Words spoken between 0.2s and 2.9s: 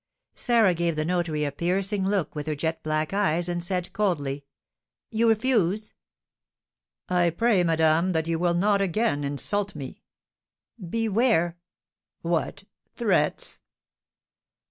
Sarah gave the notary a piercing look with her jet